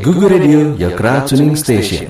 [0.00, 2.08] Google Radio, your crowd tuning station.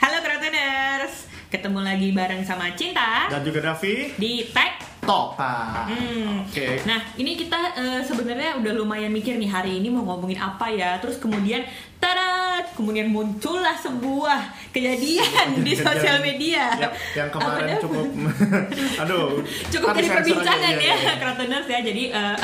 [0.00, 3.28] Halo Kratoners, ketemu lagi bareng sama Cinta.
[3.28, 4.16] Dan juga Davi.
[4.16, 5.86] Di Tech Topa.
[5.86, 6.42] Hmm.
[6.44, 6.80] Oke.
[6.84, 10.96] Nah, ini kita eh, sebenarnya udah lumayan mikir nih hari ini mau ngomongin apa ya.
[10.98, 11.64] Terus kemudian
[11.96, 14.40] tada, kemudian muncullah sebuah
[14.70, 16.68] kejadian di sosial media.
[16.76, 17.80] Ya, yang Apa kemarin dah?
[17.80, 18.06] cukup
[19.04, 19.40] aduh
[19.72, 21.14] cukup jadi perbincangan aja, ya, iya, iya.
[21.16, 21.78] Kratoners ya.
[21.80, 22.36] Jadi eh,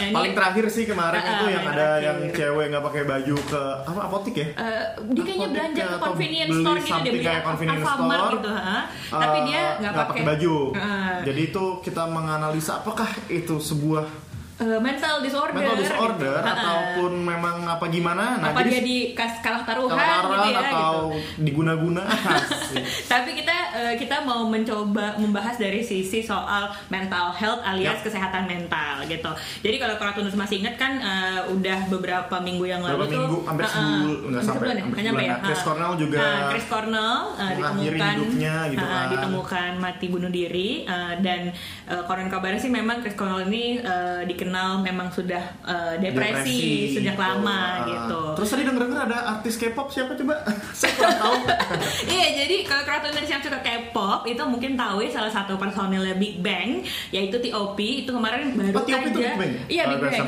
[0.00, 2.04] ini, Paling terakhir sih kemarin Ah, itu yang ada terakhir.
[2.04, 4.46] yang cewek nggak pakai baju ke apa apotik ya?
[4.54, 8.32] eh, dia kayaknya belanja ke convenience store gitu dia beli kayak convenience store.
[8.32, 8.78] gitu, ha?
[9.08, 10.54] tapi dia nggak pakai baju.
[10.72, 11.14] Heeh.
[11.26, 14.25] Jadi itu kita menganalisa apakah itu sebuah
[14.56, 16.48] Eh, mental disorder, mental disorder gitu.
[16.48, 18.40] ataupun memang apa gimana?
[18.40, 21.44] apa dia jadi di kas kalah taruhan kalah gitu ya atau gitu.
[21.44, 22.00] diguna-guna?
[23.12, 28.08] Tapi kita eh, kita mau mencoba membahas dari sisi soal mental health alias Yap.
[28.08, 29.28] kesehatan mental gitu.
[29.60, 33.38] Jadi kalau Kratunus masih ingat kan eh, udah beberapa minggu yang lalu Berapa tuh minggu?
[33.44, 34.82] Hampir eh, eh, sebulan, nggak sampai, sebulan ya?
[34.88, 35.20] hampir sebulan.
[35.20, 35.28] ya?
[35.36, 39.06] Nah, Chris Cornell juga eh, Chris Cornell mengakhiri ditemukan hidupnya gitu kan.
[39.12, 41.52] ditemukan mati bunuh diri eh, dan
[41.92, 47.14] eh, konon kabarnya sih memang Chris Cornell ini eh, dikenal memang sudah eh, depresi, sejak
[47.14, 47.22] gitu.
[47.22, 47.72] lama Ah.
[47.84, 48.20] gitu.
[48.34, 50.34] Terus tadi denger-denger ada artis K-pop siapa coba?
[50.72, 51.34] Saya kurang tahu.
[52.06, 56.38] Iya, jadi kalau Kratoners yang suka K-pop itu mungkin tahu ya salah satu personilnya Big
[56.38, 56.80] Bang
[57.10, 59.10] yaitu T.O.P itu kemarin baru Oh, T.O.P aja.
[59.10, 59.52] itu Big Bang?
[59.66, 60.26] Iya, Big Bang.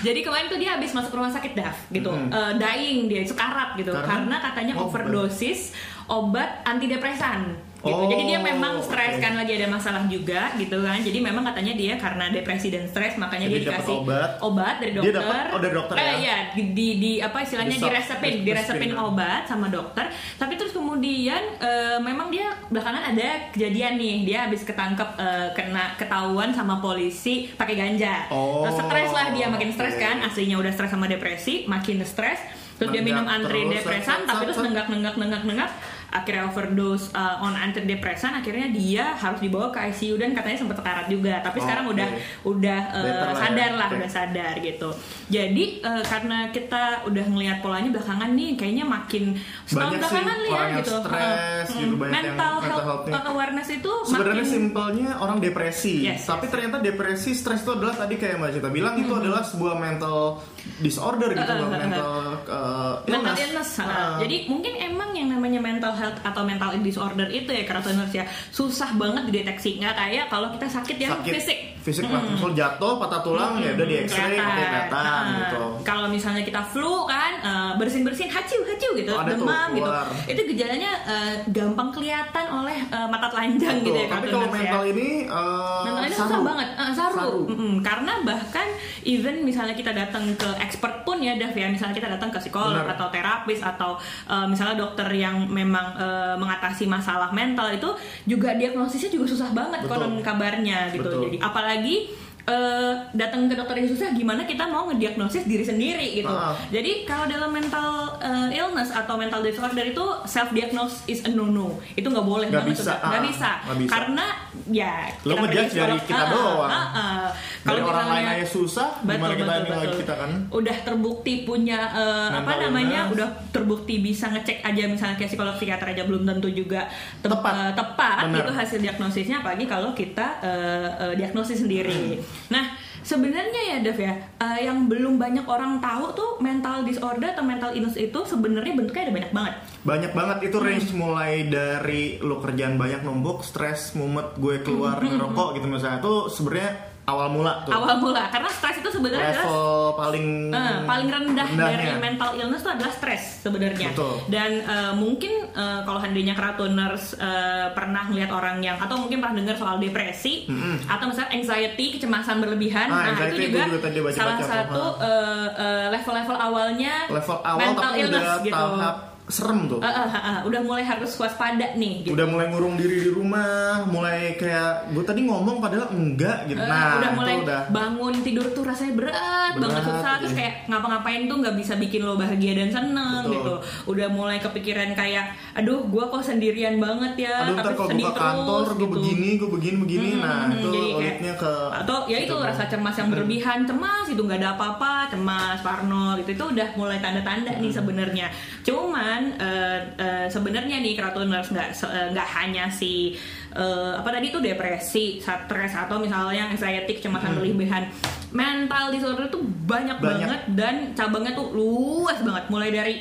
[0.00, 2.08] Jadi kemarin tuh dia habis masuk rumah sakit Daf gitu.
[2.08, 2.30] Mm-mm.
[2.30, 4.06] Eh, dying dia sekarat gitu Karena?
[4.06, 5.72] karena, katanya Oh, overdosis
[6.06, 7.96] obat antidepresan gitu.
[7.96, 9.22] Oh, Jadi dia memang stres oke.
[9.22, 11.00] kan lagi ada masalah juga gitu kan.
[11.00, 13.96] Jadi memang katanya dia karena depresi dan stres makanya Jadi dia dikasih
[14.38, 14.74] obat.
[14.76, 15.14] dari Dia dokter.
[15.16, 16.12] dapat- oh, dari dokter Eh, ya?
[16.14, 20.04] iya, di, di, di apa istilahnya Di diresepin, di- diresepin obat sama dokter.
[20.36, 25.96] Tapi terus kemudian eh, memang dia belakangan ada kejadian nih, dia habis ketangkep eh, kena
[25.96, 28.28] ketahuan sama polisi pakai ganja.
[28.28, 30.02] Oh, terus stres lah dia makin stres oke.
[30.02, 32.40] kan, aslinya udah stres sama depresi, makin stres.
[32.76, 35.68] Terus dia minum Nenggak antidepresan, tapi terus nenggak nenggak nenggak nenggak
[36.10, 41.06] akhirnya overdose uh, on antidepresan akhirnya dia harus dibawa ke ICU dan katanya sempat sekarat
[41.06, 41.94] juga tapi Oh, sekarang oke.
[41.94, 42.08] udah
[42.44, 43.96] udah uh, sadar lah Oke.
[43.96, 44.88] udah sadar gitu
[45.26, 50.94] jadi uh, karena kita udah ngelihat polanya belakangan nih kayaknya makin setahun belakangan yang gitu
[50.98, 53.14] stres Uh, gitu, mm, yang mental mental health health-nya.
[53.14, 56.50] uh, awareness itu Sebenarnya makin simpelnya orang depresi, Yes, tapi yes.
[56.50, 60.40] ternyata depresi, stres itu adalah tadi kayak Mbak Cita bilang itu adalah sebuah mental
[60.78, 61.78] disorder gitu, Uh, uh, uh, uh.
[61.78, 62.10] mental
[62.48, 63.38] uh, mental illness.
[63.40, 63.70] illness.
[63.76, 63.84] ha.
[63.84, 68.24] Uh, Jadi mungkin emang yang namanya mental health atau mental disorder itu ya Kratoners ya.
[68.48, 69.76] Susah banget dideteksi.
[69.76, 71.32] Nggak kayak kalau kita sakit yang sakit.
[71.36, 71.58] fisik.
[71.80, 74.46] Fisik lah, misal jatuh patah tulang ya udah di X-ray Kelihatan.
[74.46, 75.62] oke kelihatan Nah, gitu.
[75.80, 77.32] Kalau misalnya kita flu kan
[77.74, 79.90] bersin bersin haciu haciu gitu Oh, tuh, demam gitu.
[80.26, 84.52] Itu gejalanya eh, gampang kelihatan oleh eh, mata telanjang gitu ya Tapi kalau ya.
[84.52, 86.24] mental ini uh, Mental ini saru.
[86.26, 87.14] susah banget, Eh, saru.
[87.16, 87.40] Saru.
[87.46, 87.74] Mm-mm.
[87.80, 88.66] Karena bahkan
[89.02, 92.76] even misalnya kita datang ke expert pun ya, Dav ya, misalnya kita datang ke psikolog
[92.76, 92.92] Benar.
[92.94, 97.88] atau terapis atau eh, misalnya dokter yang memang eh, mengatasi masalah mental itu
[98.26, 101.08] juga diagnosisnya juga susah banget konon kabarnya gitu.
[101.08, 101.22] Betul.
[101.26, 102.10] Jadi apalagi lagi
[102.50, 106.28] eh, datang ke dokter yang susah, gimana kita mau ngediagnosis diri sendiri gitu.
[106.28, 106.58] Ah.
[106.68, 107.88] Jadi kalau dalam mental
[108.18, 111.78] eh, illness atau mental disorder itu self diagnose is a no no.
[111.92, 113.50] Itu nggak boleh Nggak bisa, tuh, nggak ah, bisa.
[113.62, 113.90] nggak bisa.
[113.92, 114.26] Karena
[114.68, 116.68] ya Lo ngejudge dari kita Ah, doang.
[116.68, 117.26] ah, ah.
[117.60, 120.30] Dari orang lain aja susah, gimana kita ini lagi kita kan?
[120.50, 123.06] Udah terbukti punya eh, apa namanya?
[123.06, 123.14] illness.
[123.14, 126.88] Udah terbukti bisa ngecek aja misalnya kayak psikolog psikiater aja belum tentu juga
[127.20, 127.52] te- Tepat.
[127.54, 128.40] eh, tepat Benar.
[128.40, 132.18] itu hasil diagnosisnya apalagi kalau kita eh, eh, diagnosis sendiri.
[132.48, 132.64] Nah,
[133.00, 137.70] sebenarnya ya Dev ya, eh, yang belum banyak orang tahu tuh mental disorder atau mental
[137.76, 139.54] illness itu sebenarnya bentuknya ada banyak banget.
[139.80, 140.66] Banyak banget itu Hmm.
[140.66, 146.14] range mulai dari lo kerjaan banyak numpuk, stres, mumet, gue keluar ngerokok gitu misalnya itu
[146.28, 147.70] sebenarnya awal mula tuh.
[147.70, 151.76] Hmm, Awal mula karena stres itu sebenarnya adalah Level paling Eh, paling rendah rendahnya.
[151.76, 153.88] dari mental illness itu adalah stres sebenarnya.
[154.26, 159.36] Dan eh, mungkin eh, kalau handainya Kratoners eh, pernah melihat orang yang atau mungkin pernah
[159.36, 160.46] dengar soal depresi
[160.86, 162.88] atau misalnya anxiety, kecemasan berlebihan.
[162.88, 165.06] Ah, nah, itu juga, juga tadi baca-baca salah satu ah.
[165.06, 168.54] eh, eh, level-level awalnya level awal mental tapi illness udah gitu.
[168.54, 168.96] tahap
[169.30, 169.78] serem tuh.
[169.78, 172.12] Eh, eh, eh, eh, udah mulai harus waspada nih gitu.
[172.12, 176.58] Udah mulai ngurung diri di rumah, mulai kayak gue tadi ngomong padahal enggak gitu.
[176.58, 180.32] Eh, nah, udah mulai itu udah bangun tidur tuh rasanya berat, Berat, banget susah terus
[180.34, 180.38] iya.
[180.38, 183.34] kayak ngapa-ngapain tuh nggak bisa bikin lo bahagia dan seneng Betul.
[183.34, 183.54] gitu
[183.88, 188.12] udah mulai kepikiran kayak aduh gue kok sendirian banget ya Aduh ntar tapi kalau buka
[188.12, 188.94] kantor terus gue gitu.
[188.98, 190.08] begini, gue begini begini.
[190.10, 190.68] Hmm, nah hmm, itu
[190.98, 192.42] kayak- ke atau ya itu gitu.
[192.42, 196.98] rasa cemas yang berlebihan cemas itu nggak ada apa-apa cemas parno gitu itu udah mulai
[196.98, 197.62] tanda-tanda Hmm.
[197.62, 198.26] nih sebenarnya
[198.60, 203.14] cuman eh, eh, sebenarnya nih Kratoners nggak eh, nggak hanya si
[203.52, 207.38] eh, apa tadi itu depresi stres atau misalnya anxiety kecemasan Hmm.
[207.38, 207.84] berlebihan
[208.30, 210.02] mental disorder tuh banyak, Banyak.
[210.02, 212.94] banget dan cabangnya tuh luas banget mulai dari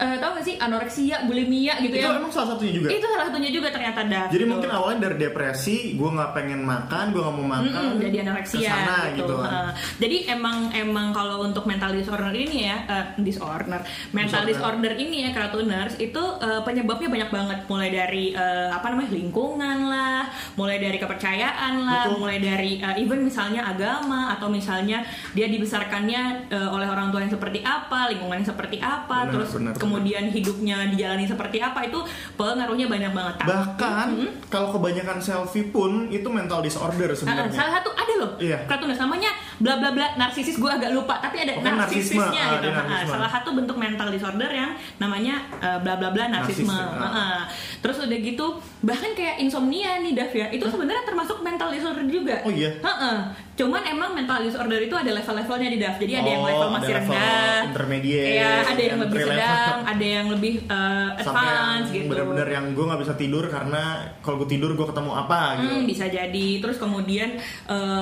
[0.00, 2.16] eh, tau gak sih anoreksia, bulimia gitu itu ya.
[2.16, 4.26] emang salah satunya juga Itu salah satunya juga ternyata dah.
[4.32, 8.16] jadi mungkin awalnya dari depresi gue nggak pengen makan gue nggak mau makan Mm-mm, jadi
[8.24, 9.28] anoreksia ke sana gitu.
[9.28, 9.34] gitu.
[9.36, 9.70] Uh,
[10.00, 14.80] jadi emang emang kalau untuk mental disorder ini ya uh, disorder, mental Disorder.
[14.80, 19.78] disorder ini ya Kratuners itu uh, penyebabnya banyak banget mulai dari uh, apa namanya lingkungan
[19.90, 20.24] lah,
[20.56, 22.18] mulai dari kepercayaan lah, Betul.
[22.22, 25.04] mulai dari uh, even misalnya agama atau misalnya
[25.36, 29.50] dia dibesarkannya uh, oleh orang tua yang seperti apa, lingkungan yang seperti apa, Benar, terus
[29.56, 31.98] benar, kemudian hidupnya dijalani seperti apa itu
[32.38, 33.34] pengaruhnya banyak banget.
[33.42, 34.06] Bahkan
[34.46, 38.58] kalau kebanyakan selfie pun itu mental disorder sebenarnya salah satu ada loh Iya.
[39.00, 42.20] namanya bla bla bla narsisis gue agak lupa tapi ada narsisme.
[42.20, 43.10] narsisisnya gitu ada narsisme.
[43.10, 47.42] salah satu bentuk mental disorder yang namanya eh, bla bla bla narsisme Narsis, ah.
[47.80, 48.46] terus udah gitu
[48.80, 52.76] bahkan kayak insomnia nih Dav ya itu sebenarnya termasuk mental disorder juga Oh iya?
[52.76, 53.18] Heeh.
[53.52, 56.74] cuman emang mental disorder itu ada level-levelnya di Dav jadi ada yang Oh, level ada
[56.74, 59.30] masih level rendah intermediate, Iya, ada yang lebih level.
[59.30, 63.44] sedang ada yang lebih eh, sampai yang advance gitu bener-bener yang gue nggak bisa tidur
[63.46, 63.82] karena
[64.18, 66.48] kalau gue tidur gue ketemu apa gitu Hmm, bisa jadi.
[66.58, 67.30] Terus kemudian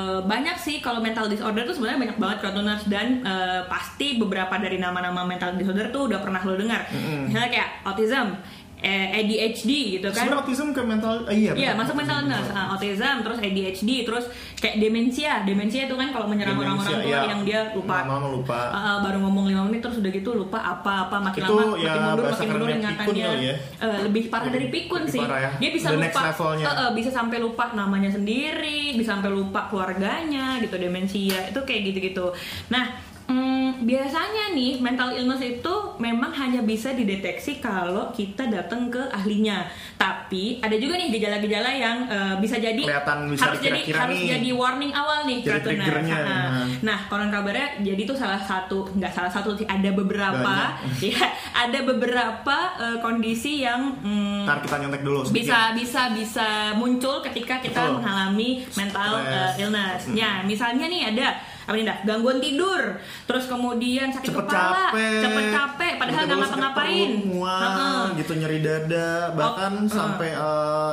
[0.08, 4.56] eh, banyak sih kalau mental disorder tuh sebenarnya banyak banget Kratuners dan eh, pasti beberapa
[4.56, 6.88] dari nama-nama mental disorder tuh udah pernah lo dengar.
[7.28, 8.40] Misalnya kayak autism,
[8.78, 10.26] ADHD gitu kan.
[10.26, 14.24] sebenarnya autism ke mental eh, iya Iya, masuk mental illness, Ah, autism, terus ADHD, terus
[14.58, 15.42] kayak demensia.
[15.42, 17.20] Demensia itu kan kalau menyerang orang-orang tua iya.
[17.26, 18.06] yang dia lupa.
[18.06, 18.60] Lama-lama lupa.
[18.70, 22.02] Ah, baru ngomong 5 menit terus udah gitu lupa apa-apa makin Itu lama ya makin
[22.06, 23.28] mundur makin mundur ingatannya.
[23.42, 23.54] ya.
[23.58, 25.22] Eh, lebih parah dari pikun Lebih sih.
[25.22, 25.50] parah ya.
[25.58, 26.20] Dia bisa The lupa
[26.54, 31.50] eh, eh, bisa sampai lupa namanya sendiri, bisa sampai lupa keluarganya gitu demensia.
[31.50, 32.26] Itu kayak gitu-gitu.
[32.70, 39.00] Nah, mm, biasanya nih mental illness itu memang hanya bisa dideteksi kalau kita datang ke
[39.12, 39.68] ahlinya.
[39.94, 44.18] Tapi ada juga nih gejala-gejala yang eh, bisa jadi Kelihatan bisa harus jadi kira-kira harus
[44.18, 44.28] nih.
[44.38, 46.66] jadi warning awal nih Jadi triggernya, Nah, nah.
[46.82, 50.54] Nah, konon kabarnya jadi itu salah satu nggak salah satu sih ada beberapa
[51.04, 55.44] ya ada beberapa eh, kondisi yang mm, ntar kita nyontek dulu sedikit.
[55.44, 57.94] bisa bisa bisa muncul ketika kita Betul.
[58.00, 60.08] mengalami mental uh, illness.
[60.14, 61.36] Ya, misalnya nih ada
[61.68, 62.80] apa nih dah gangguan tidur,
[63.22, 67.10] terus kemudian sakit cepet kepala, capek cepet capek, padahal nggak ngapa-ngapain.
[67.28, 68.04] Heeh.
[68.16, 70.32] gitu nyeri dada bahkan Oh, sampai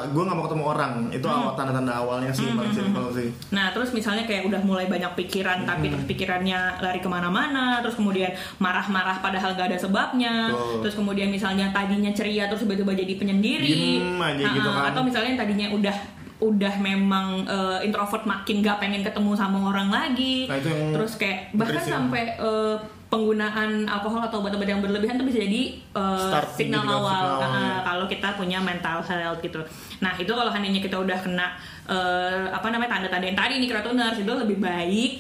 [0.06, 1.38] gue nggak mau ketemu orang itu Hmm.
[1.38, 5.63] awal tanda-tanda awalnya sih paling simpel sih Nah, terus misalnya kayak udah mulai banyak pikiran,
[5.63, 10.83] tapi terus pikirannya lari ke mana-mana, terus kemudian marah-marah padahal nggak ada sebabnya, Betul.
[10.83, 14.54] terus kemudian misalnya tadinya ceria terus tiba-tiba jadi penyendiri, Diem aja Ha-ha.
[14.54, 14.83] gitu kan.
[14.89, 15.95] atau misalnya yang tadinya udah
[16.35, 21.15] udah memang eh, introvert makin nggak pengen ketemu sama orang lagi, Nah, itu yang terus
[21.15, 22.75] kayak bahkan sampai eh,
[23.07, 25.61] penggunaan alkohol atau obat-obat yang berlebihan itu bisa jadi
[25.95, 27.79] Start signal awal signal awalnya.
[27.85, 29.61] kalau kita punya mental health gitu.
[30.03, 31.55] Nah itu kalau hanya kita udah kena
[31.87, 35.11] eh, apa namanya tanda-tanda yang tadi nih kratoners itu lebih baik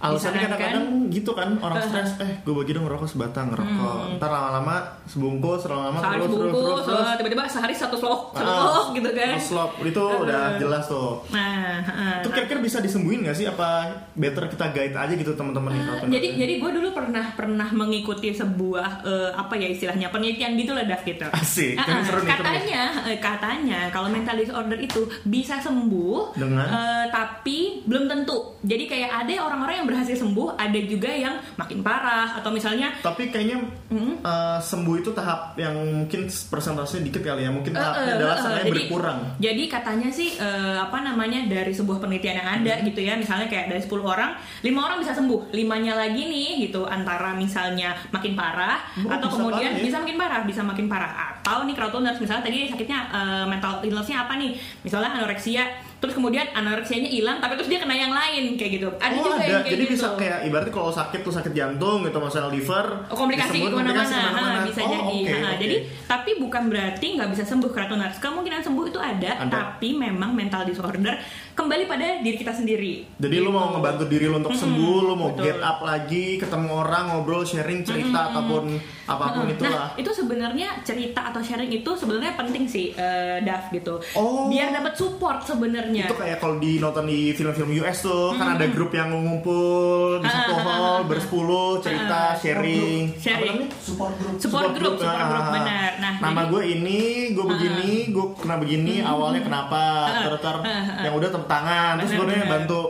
[0.00, 1.84] alasannya disarankan- kadang-kadang gitu kan orang Eh.
[1.84, 6.02] stres eh gue bagi dong rokok sebatang ngerokok ntar lama-lama sebungkus lama-lama Hmm.
[6.02, 9.10] sehari terus terus terus bungkus terus eh, tiba-tiba sehari satu slok satu Ah, slok gitu
[9.10, 9.70] kan ngeslop.
[9.82, 11.52] itu udah jelas tuh nah
[11.82, 12.08] ha-ha.
[12.18, 13.68] itu kira-kira bisa disembuhin gak sih apa
[14.14, 19.02] better kita guide aja gitu teman-teman Eh, jadi jadi gue dulu pernah pernah mengikuti sebuah
[19.02, 22.30] eh, apa ya istilahnya penelitian gitu lah Dav gitu Asik, ini ah, seru nih.
[22.30, 26.64] katanya eh, katanya kalau mental disorder itu bisa sembuh Dengan?
[26.64, 31.80] eh, tapi belum tentu jadi kayak ada orang-orang yang berhasil sembuh ada juga yang makin
[31.80, 32.38] parah.
[32.38, 33.58] Atau misalnya tapi kayaknya
[33.90, 34.16] Hmm.
[34.16, 37.50] eh, sembuh itu tahap yang mungkin persentasenya dikit kali ya.
[37.50, 39.18] Mungkin tahapnya eh, adalah eh, sebenarnya jadi, berkurang.
[39.36, 42.86] Jadi katanya sih eh, apa namanya dari sebuah penelitian yang ada Hmm.
[42.86, 44.30] gitu ya, misalnya kayak dari 10 orang,
[44.60, 49.36] lima orang bisa sembuh, limanya lagi nih gitu antara misalnya makin parah Oh, atau bisa
[49.36, 49.84] kemudian parah ya?
[49.84, 51.12] bisa makin parah, bisa makin parah.
[51.40, 55.64] Atau nih crowdtuners misalnya tadi sakitnya eh, mental illnessnya apa nih, misalnya anoreksia,
[56.00, 58.88] terus kemudian anoreksianya hilang tapi terus dia kena yang lain kayak gitu.
[58.96, 59.92] Ada oh juga ada yang kayak jadi gitu.
[59.94, 64.16] bisa kayak ibaratnya kalau sakit tuh sakit jantung gitu masalah liver Oh, komplikasi ke mana-mana.
[64.32, 65.12] Ha, bisa Oh, jadi.
[65.20, 65.60] oke, Ha, oke.
[65.60, 65.76] Jadi
[66.06, 68.16] tapi bukan berarti nggak bisa sembuh kratoners.
[68.18, 69.52] Kemungkinan sembuh itu ada, Ada.
[69.52, 71.20] tapi memang mental disorder
[71.52, 73.04] kembali pada diri kita sendiri.
[73.14, 75.44] Jadi lu mau ngebantu diri lu untuk sembuh, lu mau betul.
[75.44, 79.52] get up lagi, ketemu orang, ngobrol, sharing cerita ataupun apa pun Heeh.
[79.52, 79.86] itulah.
[79.86, 84.00] Nah, itu sebenarnya cerita atau sharing itu sebenarnya penting sih, eh, Daf gitu.
[84.14, 84.48] Oh.
[84.48, 85.88] Biar dapat support sebenarnya.
[85.92, 90.28] Itu kayak kalau di nonton di film-film US tuh kan ada grup yang ngumpul di
[90.28, 93.14] satu Ah, ah, hall ah, bersepuluh cerita, Ah, sharing.
[93.16, 93.56] Sharing.
[93.56, 93.68] Apa namanya?
[93.80, 94.34] support group.
[94.36, 95.52] Support group, support group ah.
[95.52, 95.90] benar.
[96.00, 97.00] Nah, nama gue ini,
[97.32, 101.02] gue begini, gue kena begini, awalnya kenapa, Ah, ter ter ah, ah.
[101.02, 102.80] yang udah tepuk tangan, terus gue bantu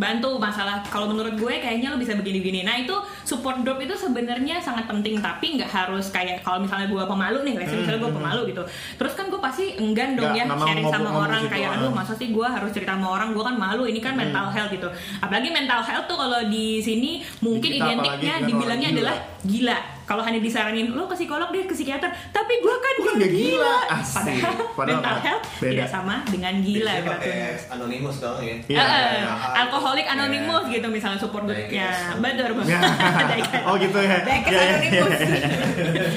[0.00, 0.80] bantu masalah.
[0.88, 2.96] Kalau menurut gue kayaknya lo bisa begini-begini nah itu
[3.28, 7.52] support group itu sebenarnya sangat penting tapi nggak harus kayak kalau misalnya gue pemalu nih
[7.68, 8.62] say misalnya gue pemalu gitu.
[8.96, 11.76] Terus kan gue pasti enggan dong ya mau sharing sama orang kayak ah.
[11.76, 13.36] aduh masa sih gue harus cerita sama orang?
[13.36, 14.88] Gue kan malu ini kan mental health gitu.
[15.20, 20.20] Apalagi mental health tuh kalau di sini mungkin kita identiknya dibilangnya orang adalah gila kalau
[20.20, 23.76] hanya disaranin lo ke psikolog deh ke psikiater tapi gue kan Bukan nggak gila.
[23.88, 24.18] Asik.
[24.42, 25.22] padahal, Padahal mental apa?
[25.22, 25.70] health Beda.
[25.70, 27.32] tidak sama dengan gila pakai
[27.70, 28.54] anonimus dong ya.
[28.66, 28.76] Iya.
[28.76, 29.32] Eh, eh, iya.
[29.56, 30.12] alkoholik Iya.
[30.12, 32.18] anonimus gitu misalnya support groupnya Diecast.
[32.18, 32.80] betul bang Ya.
[33.70, 34.18] Oh gitu ya.
[34.20, 35.20] Ya, ya, anonimus.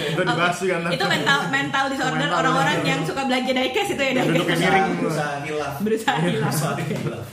[0.09, 0.93] Itu dibahas juga nanti.
[0.95, 4.61] itu mental mental disorder orang-orang yang suka belanja diecast itu ya diecast.
[4.97, 5.73] Berusaha hilaf.
[5.79, 7.25] berusaha hilang Berusaha hilaf.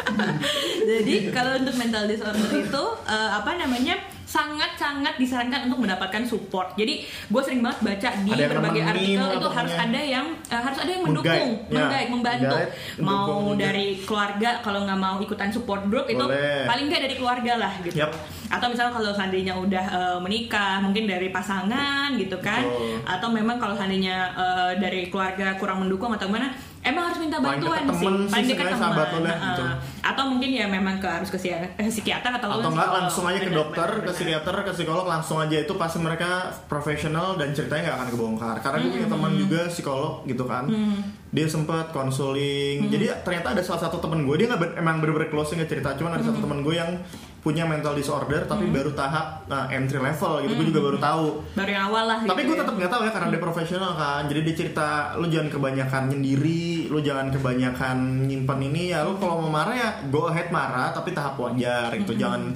[0.91, 3.97] Jadi kalau untuk mental disorder itu eh, apa namanya
[4.31, 6.79] sangat-sangat disarankan untuk mendapatkan support.
[6.79, 9.91] Jadi gue sering banget baca di berbagai artikel itu harus pokoknya.
[9.91, 11.75] ada yang eh, harus ada yang mendukung, ya.
[11.75, 12.55] mengguide, membantu.
[12.55, 12.71] Guide,
[13.03, 16.63] mau mendukung dari keluarga kalau nggak mau ikutan support group itu Boleh.
[16.71, 17.99] paling nggak dari keluarga lah gitu.
[17.99, 18.15] Yap.
[18.51, 22.63] Atau misalnya kalau seandainya udah eh, menikah mungkin dari pasangan gitu kan.
[22.63, 23.03] Betul.
[23.03, 26.70] Atau memang kalau seandainya eh, dari keluarga kurang mendukung atau mana emang harus
[27.21, 28.07] minta Paling bantuan deket sih.
[28.33, 28.81] Paling dekat teman.
[28.81, 29.41] sahabat lo Heeh.
[29.45, 29.65] gitu.
[30.01, 33.53] Atau mungkin ya memang ke harus ke eh, psikiater atau atau enggak langsung aja ke
[33.53, 38.09] dokter, ke psikiater, ke psikolog langsung aja itu pasti mereka profesional dan ceritanya nggak akan
[38.17, 38.57] kebongkar.
[38.65, 40.65] Karena gue punya teman juga psikolog gitu kan,
[41.29, 42.89] dia sempat konseling.
[42.89, 45.93] Jadi ternyata ada salah satu temen gue dia nggak ber- emang bener-bener closing nggak cerita,
[46.01, 46.97] cuman ada satu temen gue yang
[47.41, 51.27] punya mental disorder tapi baru tahap nah, entry level gitu, gue juga baru tahu.
[51.57, 52.61] baru yang awal lah Tapi gitu gue ya.
[52.61, 54.23] tetap nggak tahu ya karena dia profesional kan.
[54.29, 57.97] Jadi dia cerita, lu jangan kebanyakan nyendiri, lu jangan kebanyakan
[58.29, 59.09] nyimpen ini ya.
[59.09, 62.13] Lu kalau mau marah ya go ahead marah, tapi tahap wajar gitu.
[62.13, 62.53] Jangan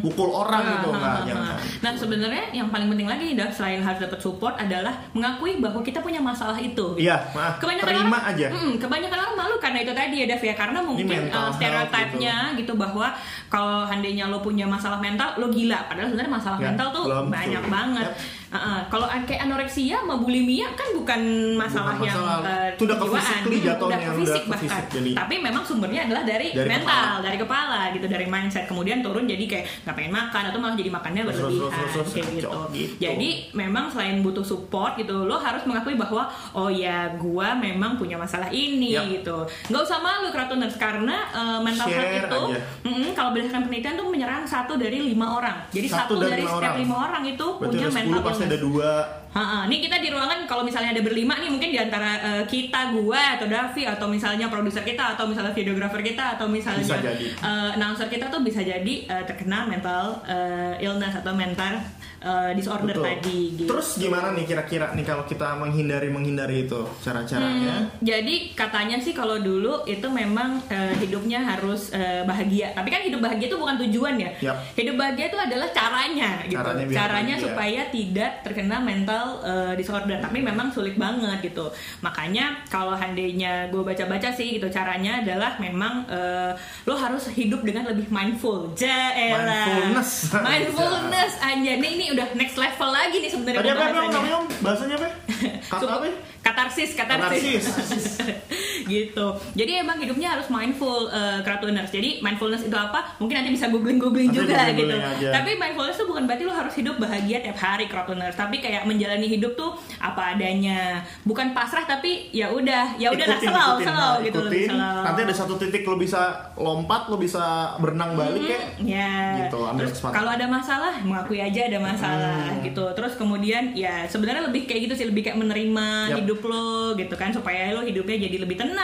[0.00, 1.46] pukul orang gitu Ah, enggak, ah, ah, jangan.
[1.52, 1.58] ah.
[1.82, 5.98] Nah sebenarnya yang paling penting lagi nih selain harus dapat support adalah mengakui bahwa kita
[5.98, 6.94] punya masalah itu.
[6.96, 8.46] Iya, maaf, terima orang, aja.
[8.54, 12.36] Mm, kebanyakan orang malu karena itu tadi ya Dav ya karena mungkin uh, health stereotipnya
[12.54, 12.72] gitu.
[12.78, 13.08] bahwa
[13.50, 17.28] kalau handainya lo punya masalah mental lo gila padahal sebenarnya masalah Ya, mental tuh belum
[17.28, 18.06] banyak banget.
[18.06, 18.14] Yap.
[18.58, 21.20] Uh, kalau kayak anoreksia sama bulimia kan bukan
[21.54, 22.40] masalah Bukan yang masalah.
[22.42, 24.62] uh, Itu udah ke physically Hmm, jatuhnya, udah ke fisik bahkan.
[24.62, 25.10] fisik jadi.
[25.14, 27.22] Tapi memang sumbernya adalah dari, Dari mental, kepala.
[27.22, 30.90] dari kepala gitu, dari mindset kemudian turun jadi kayak nggak pengen makan atau malah jadi
[30.90, 31.70] makannya berlebihan
[32.06, 32.48] kayak gitu.
[32.72, 32.94] gitu.
[32.98, 38.16] Jadi memang selain butuh support gitu, lo harus mengakui bahwa oh ya gua memang punya
[38.16, 39.04] masalah ini Yap.
[39.12, 39.36] gitu.
[39.66, 42.60] Nggak usah malu Kratoners karena uh, mental health itu aja.
[42.82, 45.56] mm-mm, kalau berdasarkan penelitian tuh menyerang satu dari lima orang.
[45.68, 46.82] Jadi Satu satu, dari dari lima setiap orang.
[46.82, 48.90] lima orang itu Berarti punya ada 10 mental pasti ada dua.
[49.36, 52.96] Ha, nih kita di ruangan kalau misalnya ada berlima nih mungkin di antara eh, kita,
[52.96, 57.26] gua atau Davi atau misalnya produser kita atau misalnya videografer kita atau misalnya Bisa jadi.
[57.36, 61.76] eh, announcer kita tuh bisa jadi eh, terkena mental eh, illness atau mental
[62.20, 63.04] eh, disorder Betul.
[63.04, 63.68] tadi gitu.
[63.68, 67.86] Terus gimana nih kira-kira nih kalau kita menghindari menghindari itu cara-caranya?
[67.86, 72.72] Hmm, jadi katanya sih kalau dulu itu memang eh, hidupnya harus eh, bahagia.
[72.72, 74.30] Tapi kan hidup bahagia itu bukan tujuan ya.
[74.52, 74.56] Yap.
[74.74, 76.56] Hidup bahagia itu adalah caranya gitu.
[76.56, 77.44] Caranya Caranya, biar bahagia.
[77.44, 80.18] supaya tidak terkena mental eh, disorder.
[80.20, 81.66] Tapi memang sulit banget gitu.
[82.00, 86.52] Makanya kalau handainya gue baca-baca sih gitu caranya adalah memang eh,
[86.86, 88.72] lo harus hidup dengan lebih mindful.
[88.74, 89.66] Jaelah.
[89.66, 90.10] Mindfulness.
[90.34, 91.72] Mindfulness aja.
[91.76, 94.38] Nih ini udah next level lagi nih sebenarnya Tadi apa namanya?
[94.62, 95.08] Bahasanya apa?
[95.72, 96.06] Kata apa?
[96.44, 97.64] Katarsis, katarsis.
[97.66, 98.04] Katarsis.
[98.86, 99.26] gitu.
[99.52, 101.90] Jadi emang hidupnya harus mindful uh, Kratuners.
[101.90, 103.18] Jadi mindfulness itu apa?
[103.18, 104.96] Mungkin nanti bisa googling googling Nanti juga googling gitu.
[104.96, 105.28] aja.
[105.42, 108.34] Tapi mindfulness itu bukan berarti lo harus hidup bahagia tiap hari Kratuners.
[108.34, 111.02] Tapi kayak menjalani hidup tuh apa adanya.
[111.26, 113.50] Bukan pasrah tapi ya udah, ya udah lah ikutin.
[113.50, 114.68] slow Nah, gitu ikutin.
[114.76, 118.60] Nanti ada satu titik lo bisa lompat, lo bisa berenang balik ya.
[118.80, 119.14] Ya.
[119.46, 122.62] Gitu, ambil Terus kalau ada masalah, mengakui aja ada masalah Hmm.
[122.62, 122.84] gitu.
[122.94, 126.16] Terus kemudian ya sebenarnya lebih kayak gitu sih, lebih kayak menerima Yap.
[126.22, 128.75] hidup lo gitu kan supaya lo hidupnya jadi lebih tenang,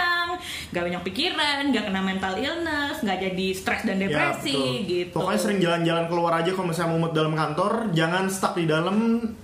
[0.69, 4.89] gak banyak pikiran, gak kena mental illness, gak jadi stres dan Ya, depresi betul.
[4.89, 5.15] gitu.
[5.15, 8.97] Pokoknya sering jalan-jalan keluar aja kalau misalnya mumet dalam kantor, jangan stuck di dalam.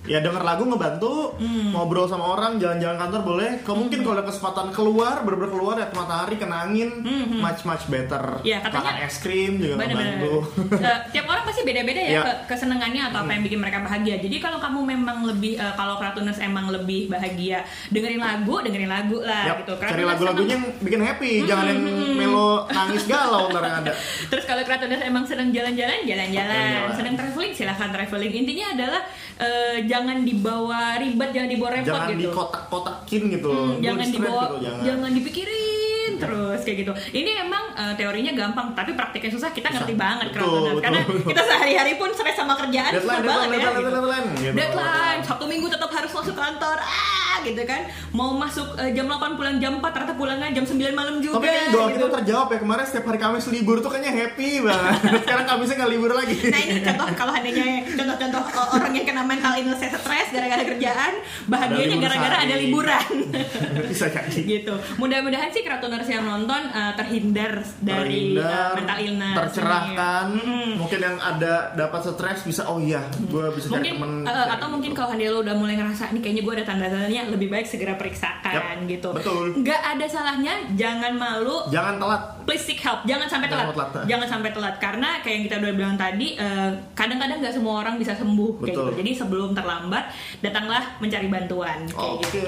[0.03, 1.71] Ya denger lagu ngebantu, Hmm.
[1.71, 3.49] ngobrol sama orang, jalan-jalan kantor boleh.
[3.61, 6.89] Kalau mungkin kalau ada kesempatan keluar, bener-bener keluar ya matahari kena angin,
[7.35, 8.39] much much better.
[8.39, 10.17] Hmm, Ya, katanya- Makan es krim juga Bener-bener.
[10.17, 10.35] ngebantu.
[10.89, 12.21] Eh, tiap orang pasti beda-beda ya Iya.
[12.23, 14.15] ke- kesenangannya atau apa yang bikin mereka bahagia.
[14.17, 19.17] Jadi kalau kamu memang lebih eh, kalau Kratuners emang lebih bahagia, dengerin lagu, dengerin lagu
[19.19, 19.73] lah Yap, gitu.
[19.75, 21.81] cari Kratuners emang- yang bikin happy, jangan yang
[22.13, 23.91] melo nangis galau ntar yang ada.
[24.25, 26.91] Terus kalau Kratoners emang sedang jalan-jalan, jalan-jalan.
[26.93, 28.33] Sedang traveling, silahkan traveling.
[28.33, 29.01] Intinya adalah
[29.37, 32.21] eh, jangan dibawa ribet, jangan dibawa repot Jangan gitu.
[32.25, 33.49] dikotak-kotakin gitu.
[33.49, 34.83] Hmm, jangan dibawa, gitu, jangan.
[34.83, 35.68] jangan dipikirin
[36.17, 36.91] terus kayak gitu.
[37.13, 39.51] Ini emang eh, teorinya gampang, tapi praktiknya susah.
[39.51, 40.01] Kita ngerti Susah.
[40.01, 41.27] banget Betul, Karena betul.
[41.27, 43.69] kita sehari-hari pun stres sama kerjaan susah Deadline, banget deadline, ya.
[43.83, 44.47] deadline, gitu.
[44.47, 44.55] deadline.
[44.55, 46.77] Deadline, Sabtu Minggu tetap harus masuk kantor.
[46.79, 50.75] Ah, gitu kan mau masuk eh, jam 8 pulang jam 4 ternyata pulangnya jam 9
[50.91, 51.95] malam juga Tapi kayaknya doa gitu.
[51.95, 54.95] kita terjawab ya kemarin setiap hari Kamis libur tuh kayaknya happy banget.
[55.23, 56.35] Sekarang Kamisnya nggak libur lagi.
[56.45, 61.13] Nah ini contoh kalau adanya contoh-contoh uh, orang yang kena mental illness stres gara-gara kerjaan
[61.45, 63.09] bahagianya gara-gara ada liburan
[63.89, 64.39] Bisa jadi.
[64.39, 64.73] gitu.
[64.95, 69.35] Mudah-mudahan sih kratoners yang nonton uh, terhindar dari uh, mental illness.
[69.39, 70.25] tercerahkan.
[70.31, 70.69] Mm-mm.
[70.77, 74.11] Mungkin yang ada dapat stres bisa oh iya, gue bisa cari Mungkin temen.
[74.25, 77.47] uh, atau mungkin kalau Handia lo udah mulai ngerasa nih kayaknya gue ada tanda-tandanya lebih
[77.47, 79.09] baik segera periksakan Yap, gitu.
[79.11, 79.45] betul.
[79.55, 82.23] Nggak ada salahnya, jangan malu jangan telat.
[82.49, 84.09] Please seek help jangan sampai telat telat.
[84.09, 87.95] jangan sampai telat karena kayak yang kita udah bilang tadi eh, kadang-kadang nggak semua orang
[87.95, 90.09] bisa sembuh kayak gitu jadi sebelum terlambat
[90.41, 92.25] datanglah mencari bantuan kayak Oke.
[92.25, 92.39] gitu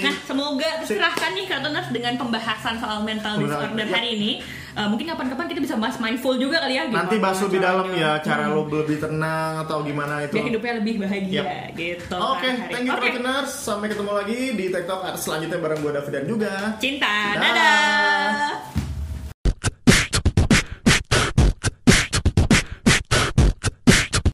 [0.00, 3.92] nah semoga tercerahkan nih Kratoners dengan pembahasan soal mental disorder Yap.
[3.92, 4.32] hari ini
[4.72, 7.92] Eh, mungkin kapan-kapan kita bisa bahas mindful juga kali ya Nanti gimana bahas lebih dalam
[7.92, 8.56] ya cara Hmm.
[8.56, 10.32] lo lebih tenang atau gimana itu.
[10.32, 11.76] biar hidupnya lebih bahagia Yap.
[11.76, 12.72] gitu Oke, kan, hari.
[12.72, 12.96] thank you.
[12.96, 13.52] Kratoners.
[13.52, 16.52] Sampai ketemu lagi di TikTok selanjutnya bareng gue David dan juga.
[16.80, 17.42] cinta Dah.
[17.44, 18.81] dadah